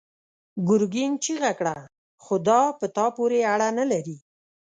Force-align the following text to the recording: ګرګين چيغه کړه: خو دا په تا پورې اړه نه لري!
ګرګين 0.67 1.11
چيغه 1.23 1.51
کړه: 1.59 1.75
خو 2.23 2.35
دا 2.47 2.61
په 2.79 2.85
تا 2.95 3.05
پورې 3.17 3.39
اړه 3.53 3.67
نه 3.79 3.85
لري! 3.91 4.17